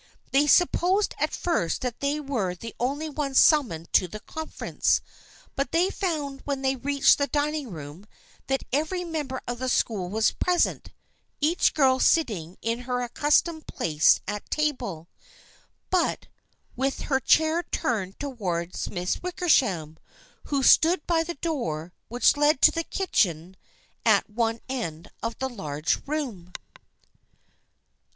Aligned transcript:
They 0.31 0.47
supposed 0.47 1.13
at 1.19 1.31
first 1.31 1.81
that 1.81 1.99
they 1.99 2.19
were 2.19 2.55
the 2.55 2.73
only 2.79 3.07
ones 3.07 3.37
summoned 3.37 3.93
to 3.93 4.07
the 4.07 4.19
conference, 4.19 4.99
but 5.55 5.71
they 5.71 5.91
found 5.91 6.41
when 6.43 6.63
they 6.63 6.75
reached 6.75 7.19
the 7.19 7.27
dining 7.27 7.69
room 7.69 8.07
that 8.47 8.63
every 8.73 9.03
member 9.03 9.41
of 9.47 9.59
the 9.59 9.69
school 9.69 10.09
was 10.09 10.31
present, 10.31 10.89
each 11.39 11.75
girl 11.75 11.99
sitting 11.99 12.57
in 12.63 12.79
her 12.89 13.01
accustomed 13.03 13.67
place 13.67 14.19
at 14.27 14.49
table, 14.49 15.07
but 15.91 16.25
with 16.75 17.01
her 17.01 17.19
chair 17.19 17.61
turned 17.61 18.19
towards 18.19 18.89
Miss 18.89 19.21
Wickersham, 19.21 19.99
who 20.45 20.63
stood 20.63 21.05
by 21.05 21.21
the 21.21 21.35
door 21.35 21.93
which 22.07 22.35
led 22.35 22.55
into 22.55 22.71
the 22.71 22.83
kitchen 22.83 23.55
at 24.03 24.27
one 24.27 24.61
end 24.67 25.11
of 25.21 25.37
the 25.37 25.47
large 25.47 25.99
room. 26.07 26.53